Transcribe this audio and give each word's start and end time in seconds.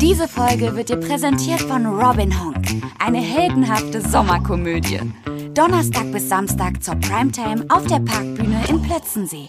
Diese 0.00 0.28
Folge 0.28 0.76
wird 0.76 0.90
dir 0.90 0.98
präsentiert 0.98 1.62
von 1.62 1.86
Robin 1.86 2.30
Honk, 2.38 2.66
eine 2.98 3.18
heldenhafte 3.18 4.02
Sommerkomödie. 4.02 5.00
Donnerstag 5.54 6.12
bis 6.12 6.28
Samstag 6.28 6.82
zur 6.84 6.96
Primetime 6.96 7.64
auf 7.70 7.86
der 7.86 8.00
Parkbühne 8.00 8.62
in 8.68 8.82
Plötzensee. 8.82 9.48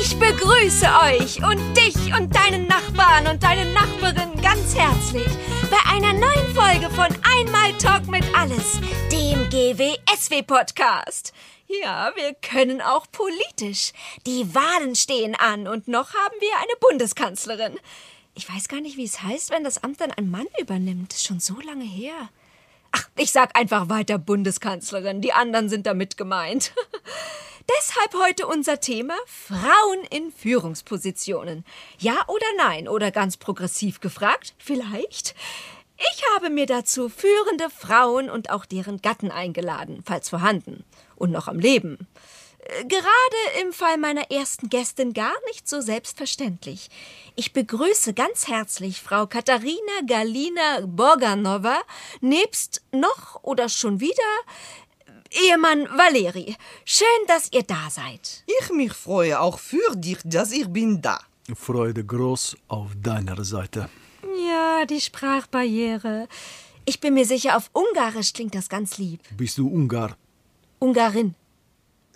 Ich 0.00 0.18
begrüße 0.18 0.86
euch 1.04 1.42
und 1.44 1.60
dich 1.76 2.18
und 2.18 2.34
deinen 2.34 2.66
Nachbarn 2.66 3.26
und 3.26 3.42
deine 3.42 3.70
Nachbarin 3.72 4.40
ganz 4.40 4.74
herzlich 4.74 5.28
bei 5.70 5.94
einer 5.94 6.14
neuen 6.14 6.54
Folge 6.54 6.88
von 6.94 7.08
Einmal 7.38 7.72
Talk 7.78 8.08
mit 8.08 8.24
Alles, 8.34 8.80
dem 9.12 9.50
GWSW-Podcast. 9.50 11.34
Ja, 11.82 12.10
wir 12.14 12.34
können 12.34 12.80
auch 12.80 13.06
politisch. 13.12 13.92
Die 14.26 14.54
Wahlen 14.54 14.94
stehen 14.94 15.34
an 15.34 15.68
und 15.68 15.88
noch 15.88 16.14
haben 16.14 16.34
wir 16.40 16.56
eine 16.58 16.76
Bundeskanzlerin. 16.80 17.78
Ich 18.36 18.46
weiß 18.52 18.68
gar 18.68 18.82
nicht, 18.82 18.98
wie 18.98 19.04
es 19.04 19.22
heißt, 19.22 19.50
wenn 19.50 19.64
das 19.64 19.82
Amt 19.82 20.02
dann 20.02 20.12
ein 20.12 20.30
Mann 20.30 20.46
übernimmt. 20.60 21.14
Ist 21.14 21.26
schon 21.26 21.40
so 21.40 21.58
lange 21.60 21.84
her. 21.84 22.28
Ach, 22.92 23.08
ich 23.16 23.32
sag 23.32 23.58
einfach 23.58 23.88
weiter 23.88 24.18
Bundeskanzlerin. 24.18 25.22
Die 25.22 25.32
anderen 25.32 25.70
sind 25.70 25.86
damit 25.86 26.18
gemeint. 26.18 26.72
Deshalb 27.78 28.14
heute 28.22 28.46
unser 28.46 28.78
Thema 28.78 29.14
Frauen 29.24 30.04
in 30.10 30.30
Führungspositionen. 30.32 31.64
Ja 31.98 32.14
oder 32.28 32.46
nein? 32.58 32.88
Oder 32.88 33.10
ganz 33.10 33.38
progressiv 33.38 34.00
gefragt? 34.00 34.54
Vielleicht? 34.58 35.34
Ich 35.96 36.22
habe 36.34 36.50
mir 36.50 36.66
dazu 36.66 37.08
führende 37.08 37.70
Frauen 37.70 38.28
und 38.28 38.50
auch 38.50 38.66
deren 38.66 39.00
Gatten 39.00 39.30
eingeladen, 39.30 40.02
falls 40.04 40.28
vorhanden 40.28 40.84
und 41.16 41.30
noch 41.30 41.48
am 41.48 41.58
Leben. 41.58 42.06
Gerade 42.88 43.62
im 43.62 43.72
Fall 43.72 43.96
meiner 43.96 44.30
ersten 44.30 44.68
Gästin 44.68 45.12
gar 45.12 45.34
nicht 45.46 45.68
so 45.68 45.80
selbstverständlich. 45.80 46.88
Ich 47.36 47.52
begrüße 47.52 48.12
ganz 48.12 48.48
herzlich 48.48 49.00
Frau 49.00 49.26
Katharina 49.26 50.00
Galina 50.04 50.80
Borganova, 50.84 51.80
nebst 52.20 52.82
noch 52.90 53.42
oder 53.42 53.68
schon 53.68 54.00
wieder 54.00 54.14
Ehemann 55.30 55.86
Valeri. 55.96 56.56
Schön, 56.84 57.06
dass 57.28 57.52
ihr 57.52 57.62
da 57.62 57.88
seid. 57.88 58.42
Ich 58.60 58.70
mich 58.70 58.92
freue 58.92 59.38
auch 59.40 59.60
für 59.60 59.94
dich, 59.94 60.18
dass 60.24 60.50
ich 60.50 60.68
bin 60.68 61.00
da. 61.00 61.20
Freude 61.54 62.04
groß 62.04 62.56
auf 62.66 62.90
deiner 63.00 63.44
Seite. 63.44 63.88
Ja, 64.48 64.84
die 64.86 65.00
Sprachbarriere. 65.00 66.26
Ich 66.84 66.98
bin 67.00 67.14
mir 67.14 67.26
sicher, 67.26 67.56
auf 67.56 67.70
Ungarisch 67.72 68.32
klingt 68.32 68.56
das 68.56 68.68
ganz 68.68 68.98
lieb. 68.98 69.20
Bist 69.36 69.58
du 69.58 69.68
Ungar? 69.68 70.16
Ungarin. 70.80 71.36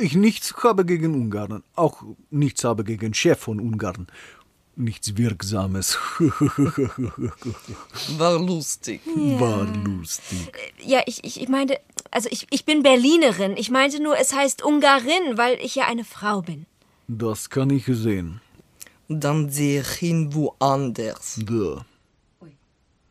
Ich 0.00 0.14
nichts 0.14 0.54
habe 0.62 0.86
gegen 0.86 1.14
Ungarn, 1.14 1.62
auch 1.76 2.02
nichts 2.30 2.64
habe 2.64 2.84
gegen 2.84 3.12
Chef 3.12 3.38
von 3.38 3.60
Ungarn. 3.60 4.06
Nichts 4.76 5.18
Wirksames. 5.18 5.98
War 8.16 8.38
lustig. 8.38 9.02
War 9.04 9.66
lustig. 9.66 10.50
Ja, 10.82 11.02
ich, 11.04 11.22
ich, 11.22 11.38
ich 11.42 11.48
meinte, 11.48 11.78
also 12.10 12.30
ich, 12.30 12.46
ich 12.50 12.64
bin 12.64 12.82
Berlinerin. 12.82 13.58
Ich 13.58 13.70
meinte 13.70 14.02
nur, 14.02 14.18
es 14.18 14.32
heißt 14.32 14.64
Ungarin, 14.64 15.36
weil 15.36 15.58
ich 15.60 15.74
ja 15.74 15.86
eine 15.86 16.04
Frau 16.04 16.40
bin. 16.40 16.64
Das 17.08 17.50
kann 17.50 17.68
ich 17.68 17.84
sehen. 17.84 18.40
Dann 19.08 19.50
sehe 19.50 19.82
ich 19.82 20.02
ihn 20.02 20.32
woanders. 20.32 21.40
Da. 21.44 21.84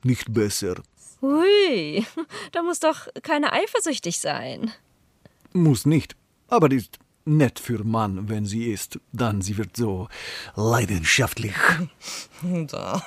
Nicht 0.04 0.34
besser. 0.34 0.82
Hui, 1.22 2.04
da 2.52 2.64
muss 2.64 2.80
doch 2.80 3.08
keiner 3.22 3.54
eifersüchtig 3.54 4.20
sein. 4.20 4.72
Muss 5.54 5.86
nicht. 5.86 6.16
Aber 6.50 6.72
ist 6.72 7.00
nett 7.26 7.60
für 7.60 7.84
Mann, 7.84 8.30
wenn 8.30 8.46
sie 8.46 8.72
ist. 8.72 9.00
Dann 9.12 9.42
sie 9.42 9.58
wird 9.58 9.78
so 9.78 10.08
leidenschaftlich. 10.56 11.54
Da. 12.42 13.06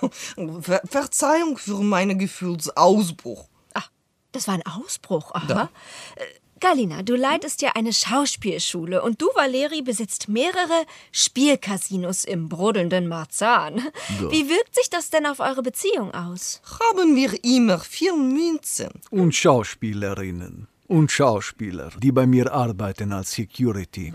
Ver 0.61 0.83
Verzeihung 0.85 1.57
für 1.57 1.83
meinen 1.83 2.19
Gefühlsausbruch. 2.19 3.48
Ach, 3.73 3.91
das 4.33 4.47
war 4.47 4.55
ein 4.55 4.67
Ausbruch, 4.67 5.33
aha. 5.33 5.70
Äh, 6.17 6.25
Galina, 6.61 7.03
du 7.03 7.17
leitest 7.17 7.61
ja 7.61 7.73
eine 7.75 7.92
Schauspielschule 7.92 9.03
und 9.03 9.20
du, 9.20 9.27
Valeri, 9.35 9.83
besitzt 9.83 10.29
mehrere 10.29 10.86
Spielcasinos 11.11 12.24
im 12.24 12.48
brodelnden 12.48 13.09
Marzahn. 13.09 13.83
Wie 14.30 14.48
wirkt 14.48 14.77
sich 14.77 14.89
das 14.89 15.11
denn 15.11 15.27
auf 15.27 15.41
eure 15.41 15.63
Beziehung 15.63 16.14
aus? 16.14 16.63
Haben 16.79 17.17
wir 17.17 17.42
immer 17.42 17.80
vier 17.80 18.14
Münzen. 18.14 18.92
Und 19.11 19.35
Schauspielerinnen. 19.35 20.69
Und 20.92 21.11
Schauspieler, 21.11 21.89
die 22.03 22.13
bei 22.13 22.27
mir 22.27 22.53
arbeiten 22.53 23.14
als 23.14 23.33
Security. 23.33 24.13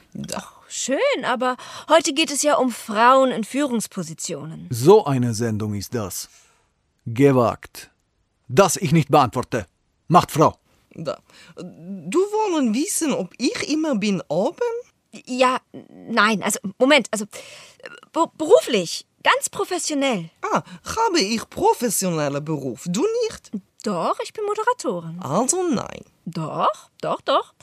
Schön, 0.70 1.26
aber 1.26 1.58
heute 1.90 2.14
geht 2.14 2.30
es 2.30 2.44
ja 2.44 2.58
um 2.58 2.70
Frauen 2.70 3.32
in 3.32 3.44
Führungspositionen. 3.44 4.68
So 4.70 5.04
eine 5.04 5.34
Sendung 5.34 5.74
ist 5.74 5.96
das. 5.96 6.30
Gewagt. 7.08 7.90
Das 8.48 8.78
ich 8.78 8.92
nicht 8.92 9.10
beantworte. 9.10 9.66
Macht 10.08 10.30
Frau. 10.30 10.54
Da. 10.94 11.18
Du 11.56 12.20
wollen 12.20 12.76
wissen, 12.76 13.12
ob 13.12 13.34
ich 13.40 13.74
immer 13.74 13.96
bin 13.96 14.22
oben? 14.28 14.72
Ja, 15.26 15.58
nein, 16.08 16.44
also 16.44 16.60
Moment, 16.78 17.08
also 17.10 17.26
be 18.14 18.26
beruflich, 18.38 19.08
ganz 19.24 19.50
professionell. 19.50 20.30
Ah, 20.44 20.62
habe 20.96 21.22
ich 21.22 21.50
professioneller 21.50 22.42
Beruf. 22.42 22.86
Du 22.88 23.04
nicht? 23.24 23.52
Doch, 23.88 24.20
ich 24.22 24.34
bin 24.34 24.44
Moderatorin. 24.46 25.18
Also 25.22 25.64
nein. 25.64 26.02
Doch, 26.26 26.90
doch, 27.00 27.22
doch. 27.22 27.54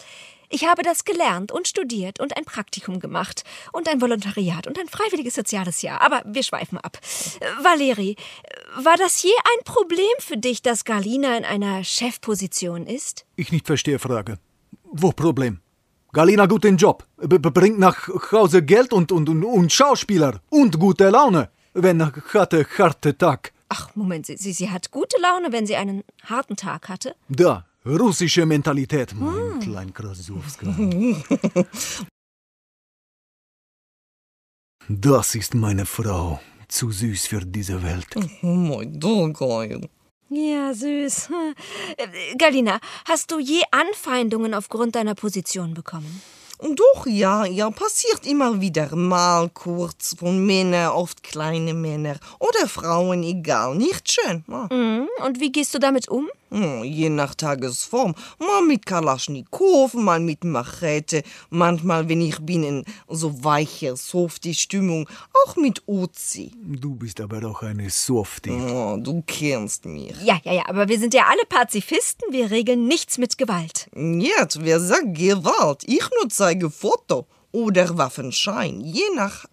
Ich 0.49 0.67
habe 0.67 0.83
das 0.83 1.05
gelernt 1.05 1.53
und 1.53 1.69
studiert 1.69 2.19
und 2.19 2.35
ein 2.37 2.47
Praktikum 2.47 2.99
gemacht 2.99 3.45
und 3.73 3.89
ein 3.89 4.01
Volontariat 4.01 4.67
und 4.67 4.79
ein 4.79 4.89
freiwilliges 4.89 5.35
soziales 5.35 5.83
Jahr. 5.83 6.01
Aber 6.01 6.23
wir 6.25 6.43
schweifen 6.43 6.79
ab. 6.79 6.99
Valeri, 7.61 8.17
war 8.77 8.97
das 8.97 9.23
je 9.23 9.33
ein 9.53 9.65
Problem 9.65 10.17
für 10.19 10.39
dich, 10.39 10.63
dass 10.63 10.87
Galina 10.87 11.37
in 11.37 11.45
einer 11.45 11.85
Chefposition 11.85 12.87
ist? 12.87 13.27
Ich 13.37 13.53
nicht 13.53 13.67
verstehe 13.67 13.99
Frage. 13.99 14.39
Wo 14.85 15.13
Problem? 15.13 15.61
Galina 16.15 16.47
gut 16.47 16.65
den 16.65 16.79
Job, 16.79 17.05
b 17.19 17.39
b- 17.39 17.51
bringt 17.51 17.79
nach 17.79 18.09
Hause 18.33 18.63
Geld 18.63 18.93
und, 18.95 19.13
und, 19.13 19.29
und, 19.29 19.45
und 19.45 19.73
Schauspieler 19.73 20.41
und 20.49 20.79
gute 20.79 21.11
Laune, 21.11 21.51
wenn 21.75 22.01
hatte 22.33 22.65
harte 22.79 23.19
Tag. 23.19 23.53
Ach, 23.77 23.91
Moment, 23.97 24.27
sie, 24.27 24.37
sie, 24.37 24.53
sie 24.53 24.71
hat 24.71 24.93
gute 24.93 25.21
Laune, 25.21 25.51
wenn 25.51 25.67
sie 25.67 25.75
einen 25.75 26.05
harten 26.25 26.55
Tag 26.55 26.89
hatte. 26.89 27.17
Da, 27.29 27.67
russische 27.85 28.47
Mentalität, 28.47 29.15
mein 29.15 29.59
klein 29.61 29.93
Krasowska. 29.93 30.67
Das 34.87 35.35
ist 35.35 35.55
meine 35.55 35.87
Frau, 35.87 36.41
zu 36.69 36.91
süß 36.91 37.29
für 37.29 37.41
diese 37.41 37.83
Welt. 37.83 38.07
Oh 38.43 38.47
mein 38.47 39.01
Dogeil. 39.01 39.89
Ja, 40.29 40.75
süß. 40.75 41.31
Äh, 41.97 42.37
Galina, 42.37 42.81
hast 43.07 43.31
du 43.31 43.39
je 43.39 43.63
Anfeindungen 43.71 44.53
aufgrund 44.53 44.95
deiner 44.95 45.15
Position 45.15 45.73
bekommen? 45.73 46.21
Doch, 46.61 47.07
ja, 47.07 47.45
ja, 47.45 47.71
passiert 47.71 48.27
immer 48.27 48.61
wieder 48.61 48.95
mal 48.95 49.49
kurz 49.51 50.15
von 50.19 50.45
Männern, 50.47 50.93
oft 50.93 51.23
kleine 51.23 51.75
Männer 51.75 52.17
oder 52.39 52.69
Frauen, 52.69 53.23
egal, 53.23 53.75
nicht 53.75 54.11
schön. 54.11 54.45
Ja. 54.49 54.69
Mhm. 54.71 55.09
Und 55.25 55.41
wie 55.41 55.53
gehst 55.53 55.75
du 55.75 55.79
damit 55.79 56.09
um? 56.09 56.29
Hm, 56.55 56.85
Je 56.85 57.09
nach 57.11 57.35
Tagesform. 57.35 58.15
Mal 58.39 58.63
mit 58.63 58.87
Kalaschnikow, 58.87 59.93
mal 59.95 60.21
mit 60.21 60.45
Machete. 60.45 61.25
Manchmal, 61.51 62.09
wenn 62.09 62.21
ich 62.21 62.39
bin 62.39 62.63
in 62.63 62.85
so 63.09 63.43
weiche, 63.43 63.97
softe 63.97 64.55
Stimmung, 64.55 65.09
auch 65.45 65.57
mit 65.57 65.83
Uzi. 65.89 66.53
Du 66.63 66.95
bist 66.95 67.21
aber 67.21 67.45
auch 67.51 67.63
eine 67.63 67.91
Softie. 67.91 68.53
Oh, 68.53 68.97
du 68.97 69.25
kennst 69.27 69.85
mich. 69.85 70.15
Ja, 70.23 70.39
ja, 70.45 70.53
ja, 70.53 70.63
aber 70.69 70.89
wir 70.89 70.99
sind 71.01 71.13
ja 71.13 71.25
alle 71.29 71.45
Pazifisten. 71.49 72.33
Wir 72.33 72.53
regeln 72.53 72.87
nichts 72.87 73.19
mit 73.19 73.37
Gewalt. 73.37 73.89
Jetzt, 73.97 74.65
wer 74.65 74.79
sagt 74.79 75.15
Gewalt? 75.17 75.83
Ich 75.87 76.09
nur 76.21 76.29
zeige 76.31 76.71
Foto 76.71 77.27
oder 77.51 77.99
Waffenschein. 77.99 78.81
Je 78.81 79.03
nach 79.17 79.47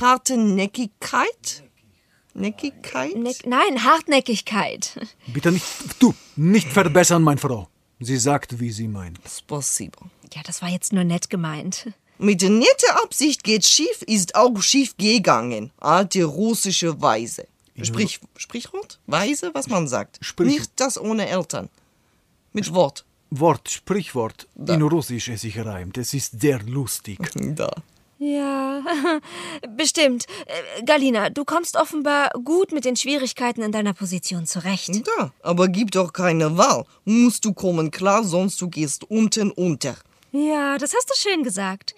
Hartnäckigkeit. 0.00 1.62
Neckigkeit? 2.34 3.16
Neck 3.16 3.46
nein, 3.46 3.84
Hartnäckigkeit. 3.84 4.98
Bitte 5.32 5.52
nicht, 5.52 5.64
du, 5.98 6.14
nicht 6.36 6.68
verbessern, 6.68 7.22
meine 7.22 7.40
Frau. 7.40 7.68
Sie 8.00 8.16
sagt, 8.16 8.58
wie 8.60 8.70
sie 8.72 8.88
meint. 8.88 9.18
Spasibo. 9.28 10.06
Ja, 10.34 10.42
das 10.44 10.60
war 10.62 10.68
jetzt 10.68 10.92
nur 10.92 11.04
nett 11.04 11.30
gemeint. 11.30 11.88
Mit 12.18 12.42
netter 12.42 13.02
Absicht 13.02 13.44
geht 13.44 13.64
schief, 13.64 14.02
ist 14.06 14.34
auch 14.34 14.60
schief 14.62 14.96
gegangen. 14.96 15.70
Alte 15.78 16.24
russische 16.24 17.00
Weise. 17.00 17.46
Sprich, 17.82 18.20
Sprichwort? 18.36 19.00
Weise, 19.06 19.50
was 19.54 19.68
man 19.68 19.88
sagt. 19.88 20.18
Sprich- 20.20 20.48
Nicht 20.58 20.70
das 20.76 21.00
ohne 21.00 21.28
Eltern. 21.28 21.68
Mit 22.52 22.72
Wort. 22.72 23.04
Wort, 23.30 23.68
Sprichwort. 23.68 24.46
In 24.68 24.82
Russisch 24.82 25.28
es 25.28 25.40
sich 25.40 25.58
reimt. 25.58 25.98
Es 25.98 26.14
ist 26.14 26.40
sehr 26.40 26.60
lustig. 26.62 27.18
Da. 27.56 27.70
Ja, 28.24 28.82
bestimmt. 29.76 30.24
Äh, 30.46 30.82
Galina, 30.84 31.28
du 31.28 31.44
kommst 31.44 31.76
offenbar 31.76 32.30
gut 32.42 32.72
mit 32.72 32.86
den 32.86 32.96
Schwierigkeiten 32.96 33.60
in 33.60 33.70
deiner 33.70 33.92
Position 33.92 34.46
zurecht. 34.46 35.06
Da. 35.06 35.32
Aber 35.42 35.68
gib 35.68 35.90
doch 35.90 36.14
keine 36.14 36.56
Wahl. 36.56 36.86
Musst 37.04 37.44
du 37.44 37.52
kommen 37.52 37.90
klar, 37.90 38.24
sonst 38.24 38.62
du 38.62 38.68
gehst 38.68 39.04
unten 39.10 39.50
unter. 39.50 39.96
Ja, 40.32 40.78
das 40.78 40.94
hast 40.94 41.10
du 41.10 41.14
schön 41.16 41.42
gesagt. 41.42 41.94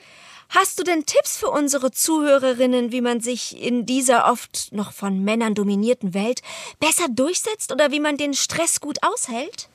Hast 0.48 0.80
du 0.80 0.82
denn 0.82 1.06
Tipps 1.06 1.36
für 1.36 1.50
unsere 1.50 1.92
Zuhörerinnen, 1.92 2.90
wie 2.90 3.00
man 3.02 3.20
sich 3.20 3.60
in 3.62 3.86
dieser 3.86 4.30
oft 4.30 4.72
noch 4.72 4.92
von 4.92 5.22
Männern 5.22 5.54
dominierten 5.54 6.12
Welt 6.12 6.40
besser 6.80 7.06
durchsetzt 7.08 7.70
oder 7.70 7.92
wie 7.92 8.00
man 8.00 8.16
den 8.16 8.34
Stress 8.34 8.80
gut 8.80 8.98
aushält? 9.02 9.68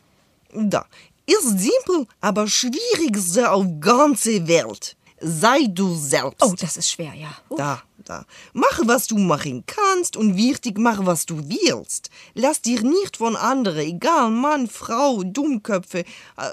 Da, 0.53 0.85
ist 1.25 1.59
simpel, 1.59 2.07
aber 2.19 2.47
schwierigste 2.47 3.51
auf 3.51 3.65
ganze 3.79 4.47
Welt. 4.49 4.97
Sei 5.23 5.67
du 5.69 5.93
selbst. 5.95 6.41
Oh, 6.41 6.55
das 6.59 6.77
ist 6.77 6.89
schwer, 6.89 7.13
ja. 7.13 7.29
Uh. 7.49 7.55
Da, 7.55 7.83
da. 8.05 8.25
Mach, 8.53 8.81
was 8.85 9.05
du 9.07 9.17
machen 9.17 9.63
kannst 9.67 10.17
und 10.17 10.35
wichtig, 10.35 10.79
mach, 10.79 11.05
was 11.05 11.27
du 11.27 11.37
willst. 11.37 12.09
Lass 12.33 12.61
dir 12.61 12.81
nicht 12.81 13.17
von 13.17 13.35
anderen, 13.35 13.79
egal 13.79 14.31
Mann, 14.31 14.67
Frau, 14.67 15.21
Dummköpfe, 15.23 15.99
äh, 15.99 16.51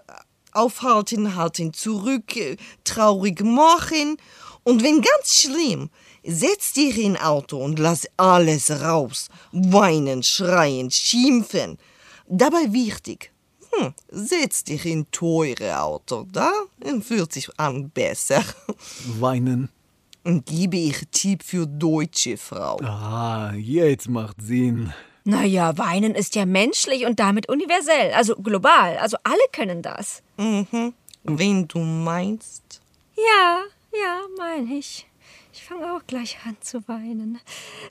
aufhalten, 0.53 1.35
halten 1.35 1.73
zurück, 1.73 2.37
äh, 2.37 2.56
traurig 2.85 3.43
machen. 3.43 4.19
Und 4.65 4.82
wenn 4.82 5.00
ganz 5.00 5.41
schlimm, 5.41 5.88
setz 6.23 6.75
dich 6.75 6.99
in 6.99 7.17
Auto 7.17 7.56
und 7.65 7.79
lass 7.79 8.06
alles 8.19 8.70
raus. 8.70 9.29
Weinen, 9.53 10.23
schreien, 10.23 10.91
schimpfen. 10.91 11.79
Dabei 12.26 12.70
wichtig, 12.73 13.32
hm, 13.79 13.95
setz 14.09 14.65
dich 14.65 14.87
in 14.87 15.11
teure 15.11 15.81
Auto, 15.81 16.27
da 16.33 16.51
fühlt 17.01 17.33
sich 17.33 17.49
an 17.59 17.91
besser. 17.91 18.43
Weinen. 19.21 19.69
Und 20.25 20.47
gebe 20.47 20.77
ich 20.77 21.07
Tipp 21.11 21.43
für 21.43 21.67
deutsche 21.67 22.37
Frau. 22.37 22.77
Ah, 22.83 23.53
jetzt 23.55 24.09
macht 24.09 24.43
Sinn. 24.43 24.93
Naja, 25.25 25.77
weinen 25.77 26.15
ist 26.15 26.35
ja 26.35 26.47
menschlich 26.47 27.05
und 27.05 27.21
damit 27.21 27.49
universell, 27.49 28.13
also 28.15 28.35
global. 28.37 28.97
Also 28.99 29.17
alle 29.25 29.43
können 29.53 29.83
das. 29.83 30.23
Mhm. 30.37 30.95
Wenn 31.23 31.69
du 31.69 31.79
meinst. 31.81 32.81
Ja, 33.17 33.63
ja, 33.93 34.21
meine 34.39 34.79
ich. 34.79 35.07
Ich 35.60 35.64
fange 35.64 35.93
auch 35.93 36.06
gleich 36.06 36.38
an 36.46 36.56
zu 36.60 36.87
weinen. 36.87 37.40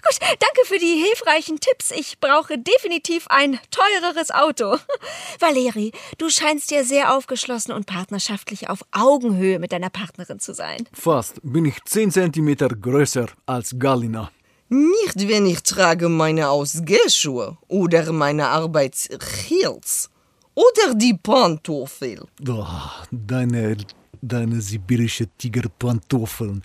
Gut, 0.01 0.19
danke 0.21 0.61
für 0.63 0.79
die 0.79 1.03
hilfreichen 1.03 1.59
Tipps. 1.59 1.91
Ich 1.91 2.17
brauche 2.21 2.57
definitiv 2.57 3.27
ein 3.27 3.59
teureres 3.71 4.31
Auto. 4.31 4.77
Valeri, 5.39 5.91
du 6.17 6.29
scheinst 6.29 6.71
ja 6.71 6.85
sehr 6.85 7.13
aufgeschlossen 7.13 7.73
und 7.73 7.85
partnerschaftlich 7.85 8.69
auf 8.69 8.85
Augenhöhe 8.93 9.59
mit 9.59 9.73
deiner 9.73 9.89
Partnerin 9.89 10.39
zu 10.39 10.53
sein. 10.53 10.87
Fast 10.93 11.41
bin 11.43 11.65
ich 11.65 11.83
10 11.83 12.11
Zentimeter 12.11 12.69
größer 12.69 13.27
als 13.45 13.75
Galina. 13.77 14.31
Nicht, 14.69 15.27
wenn 15.27 15.45
ich 15.45 15.61
trage 15.61 16.07
meine 16.07 16.49
Ausgehschuhe 16.49 17.57
oder 17.67 18.13
meine 18.13 18.47
Arbeitsheels 18.47 20.09
oder 20.55 20.95
die 20.95 21.15
Pantoffel. 21.21 22.25
Oh, 22.47 22.65
deine, 23.11 23.75
deine 24.21 24.61
sibirische 24.61 25.27
Tigerpantoffeln 25.37 26.63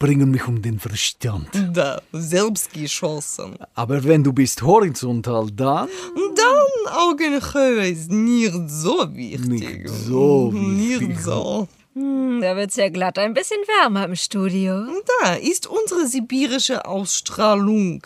bringen 0.00 0.30
mich 0.32 0.48
um 0.48 0.60
den 0.60 0.80
Verstand. 0.80 1.48
Da, 1.72 2.00
selbst 2.12 2.72
geschossen. 2.72 3.56
Aber 3.74 4.02
wenn 4.02 4.24
du 4.24 4.32
bist 4.32 4.62
horizontal, 4.62 5.48
dann 5.52 5.88
Dann 6.34 6.94
Augenhöhe 7.04 7.88
ist 7.88 8.10
nicht 8.10 8.52
so 8.66 9.14
wichtig. 9.14 9.48
Nicht 9.48 9.88
so 9.88 10.50
wichtig. 10.52 11.08
Nicht 11.08 11.20
so. 11.20 11.68
Hm, 11.94 12.40
da 12.40 12.56
wird's 12.56 12.76
ja 12.76 12.88
glatt 12.88 13.18
ein 13.18 13.34
bisschen 13.34 13.60
wärmer 13.66 14.06
im 14.06 14.16
Studio. 14.16 14.86
Da 15.22 15.34
ist 15.34 15.66
unsere 15.66 16.06
sibirische 16.06 16.84
Ausstrahlung 16.86 18.02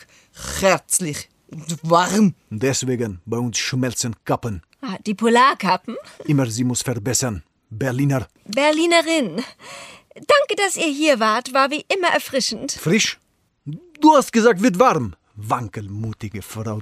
herzlich 0.61 1.29
und 1.50 1.79
warm. 1.82 2.35
deswegen 2.50 3.20
bei 3.25 3.38
uns 3.38 3.56
schmelzen 3.58 4.17
Kappen. 4.25 4.62
Ah, 4.82 4.96
die 5.06 5.14
Polarkappen? 5.14 5.96
Immer 6.26 6.46
sie 6.46 6.64
muss 6.64 6.82
verbessern. 6.82 7.43
Berliner, 7.70 8.26
Berlinerin. 8.46 9.43
Danke, 10.14 10.56
dass 10.56 10.76
ihr 10.76 10.87
hier 10.93 11.20
wart. 11.20 11.52
War 11.52 11.70
wie 11.70 11.84
immer 11.88 12.08
erfrischend. 12.08 12.72
frisch. 12.72 13.19
Du 14.00 14.14
hast 14.14 14.32
gesagt, 14.32 14.62
wird 14.62 14.78
warm. 14.78 15.14
Wankelmutige 15.37 16.43
Frau. 16.43 16.81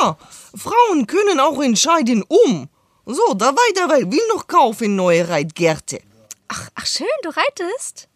Ja, 0.00 0.16
Frauen 0.56 1.06
können 1.06 1.38
auch 1.40 1.60
entscheiden 1.60 2.22
um. 2.22 2.68
So, 3.04 3.34
dabei, 3.34 3.60
dabei, 3.74 4.10
will 4.10 4.22
noch 4.34 4.46
kaufen 4.46 4.96
neue 4.96 5.28
Reitgärte. 5.28 6.00
Ach, 6.48 6.70
ach 6.74 6.86
schön, 6.86 7.06
du 7.22 7.30
reitest? 7.30 8.08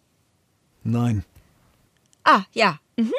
Nein. 0.84 1.24
Ah, 2.22 2.44
ja. 2.52 2.78
Mhm. 2.96 3.12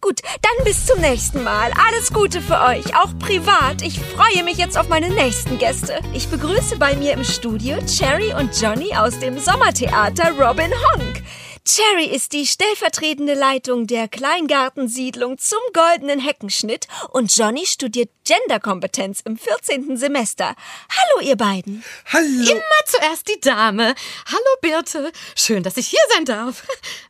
Gut, 0.00 0.20
dann 0.42 0.64
bis 0.64 0.86
zum 0.86 1.00
nächsten 1.00 1.42
Mal. 1.42 1.70
Alles 1.88 2.12
Gute 2.12 2.40
für 2.40 2.60
euch, 2.60 2.96
auch 2.96 3.18
privat. 3.18 3.82
Ich 3.82 3.98
freue 3.98 4.44
mich 4.44 4.58
jetzt 4.58 4.78
auf 4.78 4.88
meine 4.88 5.10
nächsten 5.10 5.58
Gäste. 5.58 6.00
Ich 6.12 6.28
begrüße 6.28 6.76
bei 6.78 6.94
mir 6.96 7.12
im 7.12 7.24
Studio 7.24 7.78
Cherry 7.86 8.32
und 8.32 8.58
Johnny 8.60 8.94
aus 8.94 9.18
dem 9.18 9.38
Sommertheater 9.38 10.30
Robin 10.32 10.70
Honk. 10.70 11.22
Cherry 11.66 12.04
ist 12.04 12.32
die 12.32 12.46
stellvertretende 12.46 13.34
Leitung 13.34 13.88
der 13.88 14.06
Kleingartensiedlung 14.06 15.36
zum 15.36 15.58
Goldenen 15.72 16.20
Heckenschnitt 16.20 16.86
und 17.10 17.36
Johnny 17.36 17.66
studiert 17.66 18.08
Genderkompetenz 18.24 19.20
im 19.22 19.36
14. 19.36 19.96
Semester. 19.96 20.54
Hallo, 20.88 21.26
ihr 21.26 21.34
beiden. 21.34 21.82
Hallo. 22.12 22.50
Immer 22.52 22.84
zuerst 22.86 23.26
die 23.28 23.40
Dame. 23.40 23.96
Hallo 24.26 24.56
Birte. 24.62 25.10
Schön, 25.34 25.64
dass 25.64 25.76
ich 25.76 25.88
hier 25.88 25.98
sein 26.14 26.24
darf. 26.24 26.64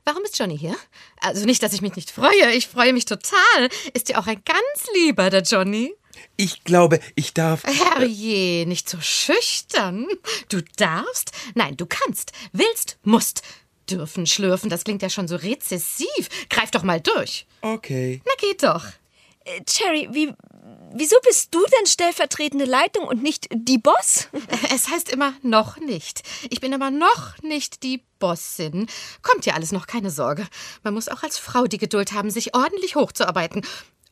Warum 0.06 0.24
ist 0.24 0.38
Johnny 0.38 0.56
hier? 0.56 0.74
Also 1.20 1.44
nicht, 1.44 1.62
dass 1.62 1.74
ich 1.74 1.82
mich 1.82 1.94
nicht 1.94 2.10
freue. 2.10 2.54
Ich 2.54 2.66
freue 2.66 2.94
mich 2.94 3.04
total. 3.04 3.68
Ist 3.92 4.08
ja 4.08 4.18
auch 4.18 4.26
ein 4.26 4.42
ganz 4.42 4.88
lieber, 4.94 5.28
der 5.28 5.42
Johnny. 5.42 5.94
Ich 6.38 6.64
glaube, 6.64 7.00
ich 7.14 7.34
darf. 7.34 7.62
Herrje, 7.64 8.64
nicht 8.64 8.88
so 8.88 9.02
schüchtern. 9.02 10.06
Du 10.48 10.62
darfst? 10.78 11.32
Nein, 11.54 11.76
du 11.76 11.84
kannst. 11.84 12.32
Willst, 12.52 12.96
musst. 13.02 13.42
Dürfen, 13.90 14.26
schlürfen, 14.26 14.70
das 14.70 14.84
klingt 14.84 15.02
ja 15.02 15.10
schon 15.10 15.28
so 15.28 15.36
rezessiv. 15.36 16.28
Greif 16.50 16.70
doch 16.70 16.82
mal 16.82 17.00
durch. 17.00 17.46
Okay. 17.62 18.20
Na, 18.24 18.32
geht 18.38 18.62
doch. 18.62 18.84
Äh, 19.44 19.62
Cherry, 19.64 20.08
wie, 20.10 20.32
wieso 20.92 21.16
bist 21.24 21.54
du 21.54 21.64
denn 21.64 21.86
stellvertretende 21.86 22.64
Leitung 22.64 23.06
und 23.06 23.22
nicht 23.22 23.48
die 23.52 23.78
Boss? 23.78 24.28
Es 24.74 24.88
heißt 24.88 25.10
immer 25.10 25.34
noch 25.42 25.78
nicht. 25.78 26.22
Ich 26.50 26.60
bin 26.60 26.74
aber 26.74 26.90
noch 26.90 27.40
nicht 27.42 27.82
die 27.82 28.02
Bossin. 28.18 28.88
Kommt 29.22 29.46
ja 29.46 29.54
alles 29.54 29.72
noch, 29.72 29.86
keine 29.86 30.10
Sorge. 30.10 30.46
Man 30.82 30.94
muss 30.94 31.08
auch 31.08 31.22
als 31.22 31.38
Frau 31.38 31.66
die 31.66 31.78
Geduld 31.78 32.12
haben, 32.12 32.30
sich 32.30 32.54
ordentlich 32.54 32.96
hochzuarbeiten. 32.96 33.62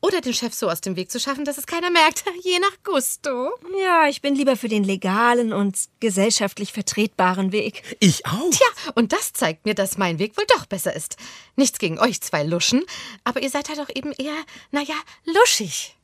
Oder 0.05 0.21
den 0.21 0.35
Chef 0.35 0.53
so 0.53 0.69
aus 0.69 0.81
dem 0.81 0.95
Weg 0.97 1.09
zu 1.09 1.19
schaffen, 1.19 1.45
dass 1.45 1.57
es 1.57 1.65
keiner 1.65 1.89
merkt. 1.89 2.23
Je 2.43 2.59
nach 2.59 2.77
Gusto. 2.83 3.49
Ja, 3.81 4.07
ich 4.07 4.21
bin 4.21 4.35
lieber 4.35 4.55
für 4.55 4.67
den 4.67 4.83
legalen 4.83 5.51
und 5.51 5.79
gesellschaftlich 5.99 6.73
vertretbaren 6.73 7.51
Weg. 7.51 7.81
Ich 7.99 8.23
auch. 8.27 8.51
Tja, 8.51 8.67
und 8.93 9.13
das 9.13 9.33
zeigt 9.33 9.65
mir, 9.65 9.73
dass 9.73 9.97
mein 9.97 10.19
Weg 10.19 10.37
wohl 10.37 10.45
doch 10.47 10.67
besser 10.67 10.95
ist. 10.95 11.17
Nichts 11.55 11.79
gegen 11.79 11.97
euch 11.97 12.21
zwei 12.21 12.43
Luschen, 12.43 12.83
aber 13.23 13.41
ihr 13.41 13.49
seid 13.49 13.67
halt 13.67 13.79
doch 13.79 13.89
eben 13.95 14.11
eher, 14.11 14.37
naja, 14.69 14.93
luschig. 15.23 15.95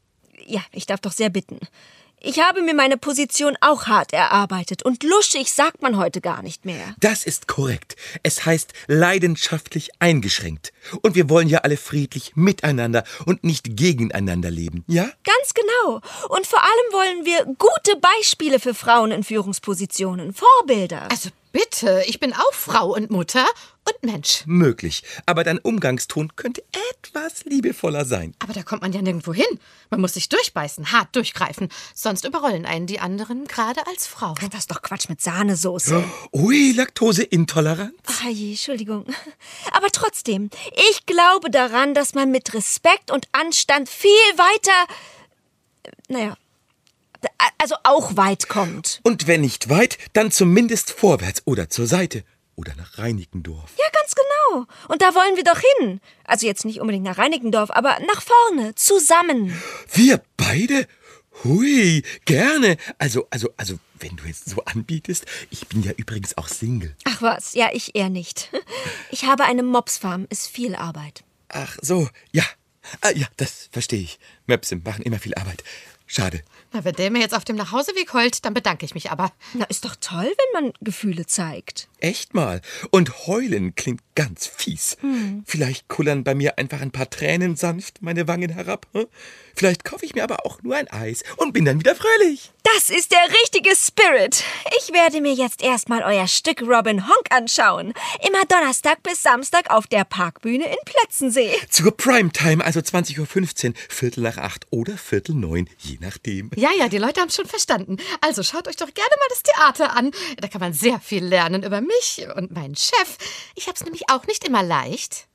Ja, 0.47 0.61
ich 0.71 0.87
darf 0.87 1.01
doch 1.01 1.11
sehr 1.11 1.29
bitten. 1.29 1.59
Ich 2.23 2.39
habe 2.39 2.61
mir 2.61 2.75
meine 2.75 2.97
Position 2.97 3.57
auch 3.61 3.87
hart 3.87 4.13
erarbeitet 4.13 4.83
und 4.83 5.03
luschig 5.03 5.51
sagt 5.51 5.81
man 5.81 5.97
heute 5.97 6.21
gar 6.21 6.43
nicht 6.43 6.65
mehr. 6.65 6.93
Das 6.99 7.25
ist 7.25 7.47
korrekt. 7.47 7.95
Es 8.21 8.45
heißt 8.45 8.73
leidenschaftlich 8.85 9.89
eingeschränkt. 9.97 10.71
Und 11.01 11.15
wir 11.15 11.31
wollen 11.31 11.47
ja 11.47 11.59
alle 11.59 11.77
friedlich 11.77 12.33
miteinander 12.35 13.05
und 13.25 13.43
nicht 13.43 13.75
gegeneinander 13.75 14.51
leben, 14.51 14.85
ja? 14.87 15.09
Ganz 15.23 15.55
genau. 15.55 15.99
Und 16.29 16.45
vor 16.45 16.61
allem 16.61 16.93
wollen 16.93 17.25
wir 17.25 17.43
gute 17.45 17.99
Beispiele 17.99 18.59
für 18.59 18.75
Frauen 18.75 19.11
in 19.11 19.23
Führungspositionen, 19.23 20.31
Vorbilder. 20.31 21.07
Also 21.09 21.29
bitte, 21.51 22.03
ich 22.07 22.19
bin 22.19 22.33
auch 22.33 22.53
Frau 22.53 22.93
und 22.93 23.11
Mutter 23.11 23.45
und 23.83 24.03
Mensch. 24.03 24.43
Möglich. 24.45 25.03
Aber 25.25 25.43
dein 25.43 25.59
Umgangston 25.59 26.35
könnte 26.35 26.63
etwas 26.91 27.45
liebevoller 27.45 28.05
sein. 28.05 28.35
Aber 28.39 28.53
da 28.53 28.63
kommt 28.63 28.81
man 28.81 28.93
ja 28.93 29.01
nirgendwo 29.01 29.33
hin. 29.33 29.59
Man 29.89 30.01
muss 30.01 30.13
sich 30.13 30.29
durchbeißen, 30.29 30.91
hart 30.91 31.15
durchgreifen. 31.15 31.69
Sonst 31.93 32.25
überrollen 32.25 32.65
einen 32.65 32.87
die 32.87 32.99
anderen, 32.99 33.45
gerade 33.45 33.85
als 33.87 34.07
Frau. 34.07 34.35
Ach, 34.37 34.49
das 34.49 34.61
ist 34.61 34.71
doch 34.71 34.81
Quatsch 34.81 35.09
mit 35.09 35.21
Sahnesoße. 35.21 36.03
Ui, 36.33 36.71
Laktoseintoleranz. 36.73 37.93
Ah 38.23 38.29
je, 38.29 38.51
Entschuldigung. 38.51 39.05
Aber 39.71 39.87
trotzdem, 39.91 40.49
ich 40.91 41.05
glaube 41.05 41.49
daran, 41.49 41.93
dass 41.93 42.13
man 42.13 42.31
mit 42.31 42.53
Respekt 42.53 43.11
und 43.11 43.27
Anstand 43.31 43.89
viel 43.89 44.11
weiter, 44.37 44.93
äh, 45.83 45.91
naja, 46.07 46.37
also 47.57 47.75
auch 47.83 48.17
weit 48.17 48.49
kommt. 48.49 48.99
Und 49.03 49.27
wenn 49.27 49.41
nicht 49.41 49.69
weit, 49.69 49.97
dann 50.13 50.31
zumindest 50.31 50.91
vorwärts 50.91 51.43
oder 51.45 51.69
zur 51.69 51.87
Seite. 51.87 52.23
Oder 52.55 52.75
nach 52.75 52.97
Reinickendorf. 52.97 53.71
Ja, 53.77 53.85
ganz 53.93 54.13
genau. 54.13 54.65
Und 54.87 55.01
da 55.01 55.15
wollen 55.15 55.35
wir 55.35 55.43
doch 55.43 55.59
hin. 55.79 56.01
Also 56.25 56.45
jetzt 56.45 56.65
nicht 56.65 56.81
unbedingt 56.81 57.05
nach 57.05 57.17
Reinickendorf, 57.17 57.71
aber 57.71 57.97
nach 58.05 58.21
vorne, 58.21 58.75
zusammen. 58.75 59.59
Wir 59.91 60.21
beide? 60.37 60.87
Hui, 61.43 62.03
gerne. 62.25 62.77
Also, 62.97 63.25
also, 63.31 63.49
also, 63.57 63.79
wenn 63.99 64.15
du 64.17 64.25
jetzt 64.25 64.49
so 64.49 64.63
anbietest, 64.65 65.25
ich 65.49 65.67
bin 65.67 65.81
ja 65.81 65.91
übrigens 65.93 66.37
auch 66.37 66.47
Single. 66.47 66.95
Ach 67.05 67.21
was, 67.21 67.53
ja, 67.53 67.69
ich 67.73 67.95
eher 67.95 68.09
nicht. 68.09 68.49
Ich 69.13 69.25
habe 69.25 69.43
eine 69.43 69.61
Mopsfarm, 69.61 70.25
ist 70.29 70.47
viel 70.47 70.73
Arbeit. 70.73 71.25
Ach 71.49 71.77
so, 71.81 72.07
ja. 72.31 72.45
Ah, 73.01 73.11
ja, 73.11 73.27
das 73.35 73.67
verstehe 73.71 73.99
ich. 73.99 74.19
Möpse 74.47 74.77
machen 74.77 75.03
immer 75.03 75.19
viel 75.19 75.35
Arbeit. 75.35 75.63
Schade. 76.13 76.43
Na, 76.73 76.83
wenn 76.83 76.95
der 76.95 77.09
mir 77.09 77.19
jetzt 77.19 77.33
auf 77.33 77.45
dem 77.45 77.55
Nachhauseweg 77.55 78.11
heult, 78.11 78.43
dann 78.43 78.53
bedanke 78.53 78.83
ich 78.83 78.93
mich 78.93 79.11
aber. 79.11 79.31
Na, 79.53 79.63
ist 79.69 79.85
doch 79.85 79.95
toll, 79.95 80.25
wenn 80.25 80.61
man 80.61 80.73
Gefühle 80.81 81.25
zeigt. 81.25 81.87
Echt 81.99 82.33
mal. 82.33 82.59
Und 82.89 83.27
heulen 83.27 83.75
klingt 83.75 84.01
ganz 84.15 84.47
fies. 84.47 84.97
Vielleicht 85.45 85.87
kullern 85.87 86.23
bei 86.23 86.35
mir 86.35 86.57
einfach 86.57 86.81
ein 86.81 86.91
paar 86.91 87.09
Tränen 87.09 87.55
sanft 87.55 88.01
meine 88.01 88.27
Wangen 88.27 88.49
herab. 88.49 88.87
hm? 88.93 89.07
Vielleicht 89.55 89.83
kaufe 89.83 90.05
ich 90.05 90.15
mir 90.15 90.23
aber 90.23 90.45
auch 90.45 90.61
nur 90.63 90.75
ein 90.75 90.87
Eis 90.89 91.23
und 91.37 91.53
bin 91.53 91.65
dann 91.65 91.79
wieder 91.79 91.95
fröhlich. 91.95 92.51
Das 92.63 92.89
ist 92.89 93.11
der 93.11 93.23
richtige 93.41 93.75
Spirit. 93.75 94.43
Ich 94.79 94.93
werde 94.93 95.19
mir 95.19 95.33
jetzt 95.33 95.61
erstmal 95.61 96.03
euer 96.03 96.27
Stück 96.27 96.61
Robin 96.61 97.07
Honk 97.07 97.25
anschauen. 97.29 97.93
Immer 98.25 98.45
Donnerstag 98.47 99.03
bis 99.03 99.23
Samstag 99.23 99.69
auf 99.69 99.87
der 99.87 100.05
Parkbühne 100.05 100.65
in 100.65 100.77
Plötzensee. 100.85 101.51
Zur 101.69 101.95
Primetime, 101.95 102.63
also 102.63 102.79
20.15 102.79 103.69
Uhr, 103.69 103.73
Viertel 103.89 104.21
nach 104.21 104.37
acht 104.37 104.67
oder 104.69 104.97
Viertel 104.97 105.35
neun, 105.35 105.69
je 105.79 105.97
nachdem. 105.99 106.51
Ja, 106.55 106.69
ja, 106.77 106.87
die 106.87 106.97
Leute 106.99 107.19
haben 107.19 107.29
es 107.29 107.35
schon 107.35 107.47
verstanden. 107.47 107.97
Also 108.21 108.43
schaut 108.43 108.67
euch 108.67 108.77
doch 108.77 108.93
gerne 108.93 109.09
mal 109.09 109.27
das 109.29 109.43
Theater 109.43 109.97
an. 109.97 110.11
Da 110.37 110.47
kann 110.47 110.61
man 110.61 110.73
sehr 110.73 110.99
viel 110.99 111.25
lernen 111.25 111.63
über 111.63 111.81
mich 111.81 112.25
und 112.35 112.51
meinen 112.51 112.75
Chef. 112.75 113.17
Ich 113.55 113.67
hab's 113.67 113.83
nämlich 113.83 114.00
auch 114.09 114.27
nicht 114.27 114.47
immer 114.47 114.63
leicht. 114.63 115.27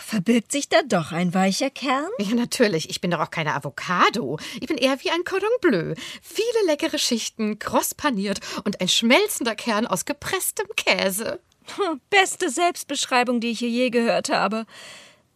Verbirgt 0.00 0.52
sich 0.52 0.68
da 0.68 0.82
doch 0.86 1.12
ein 1.12 1.34
weicher 1.34 1.70
Kern? 1.70 2.08
Ja, 2.18 2.34
natürlich. 2.34 2.90
Ich 2.90 3.00
bin 3.00 3.10
doch 3.10 3.20
auch 3.20 3.30
keine 3.30 3.54
Avocado. 3.54 4.38
Ich 4.60 4.68
bin 4.68 4.76
eher 4.76 5.02
wie 5.02 5.10
ein 5.10 5.24
Cordon 5.24 5.48
Bleu. 5.60 5.94
Viele 6.22 6.66
leckere 6.66 6.98
Schichten, 6.98 7.58
kross 7.58 7.94
paniert 7.94 8.40
und 8.64 8.80
ein 8.80 8.88
schmelzender 8.88 9.54
Kern 9.54 9.86
aus 9.86 10.04
gepresstem 10.04 10.66
Käse. 10.76 11.40
Hm, 11.76 12.00
Beste 12.10 12.50
Selbstbeschreibung, 12.50 13.40
die 13.40 13.50
ich 13.50 13.58
hier 13.58 13.68
je 13.68 13.90
gehört 13.90 14.28
habe. 14.28 14.66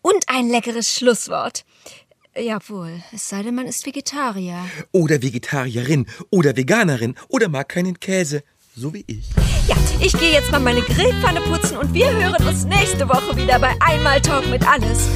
Und 0.02 0.28
ein 0.28 0.48
leckeres 0.48 0.94
Schlusswort. 0.94 1.64
Jawohl, 2.36 3.02
es 3.12 3.28
sei 3.28 3.42
denn, 3.42 3.56
man 3.56 3.66
ist 3.66 3.84
Vegetarier. 3.84 4.64
Oder 4.92 5.20
Vegetarierin 5.20 6.06
oder 6.30 6.56
Veganerin 6.56 7.16
oder 7.28 7.48
mag 7.48 7.68
keinen 7.68 7.98
Käse, 7.98 8.44
so 8.76 8.94
wie 8.94 9.04
ich. 9.08 9.24
Ja, 9.70 9.76
ich 10.00 10.12
gehe 10.14 10.32
jetzt 10.32 10.50
mal 10.50 10.58
meine 10.58 10.82
Grillpfanne 10.82 11.40
putzen 11.42 11.76
und 11.76 11.94
wir 11.94 12.10
hören 12.10 12.44
uns 12.44 12.64
nächste 12.64 13.08
Woche 13.08 13.36
wieder 13.36 13.60
bei 13.60 13.72
Einmal 13.78 14.20
Talk 14.20 14.50
mit 14.50 14.66
Alles. 14.66 15.06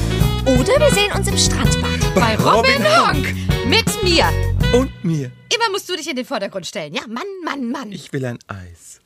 Oder 0.45 0.79
wir 0.79 0.91
sehen 0.91 1.11
uns 1.13 1.27
im 1.27 1.37
Strandbad. 1.37 1.99
Bei 2.15 2.37
Robin 2.37 2.81
Honk. 2.85 3.35
Mit 3.67 4.01
mir. 4.01 4.23
Und 4.73 5.03
mir. 5.03 5.29
Immer 5.53 5.69
musst 5.73 5.89
du 5.89 5.97
dich 5.97 6.09
in 6.09 6.15
den 6.15 6.23
Vordergrund 6.23 6.65
stellen. 6.65 6.93
Ja, 6.93 7.01
Mann, 7.05 7.25
Mann, 7.43 7.69
Mann. 7.69 7.91
Ich 7.91 8.13
will 8.13 8.25
ein 8.25 8.39
Eis. 8.47 9.01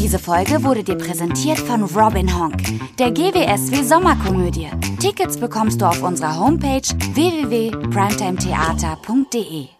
Diese 0.00 0.18
Folge 0.18 0.64
wurde 0.64 0.82
dir 0.82 0.96
präsentiert 0.96 1.60
von 1.60 1.84
Robin 1.84 2.36
Honk, 2.36 2.64
der 2.98 3.12
GWSW 3.12 3.84
Sommerkomödie. 3.84 4.70
Tickets 4.98 5.36
bekommst 5.36 5.80
du 5.80 5.84
auf 5.84 6.02
unserer 6.02 6.36
Homepage 6.36 6.82
www.primetimetheater.de. 7.14 9.79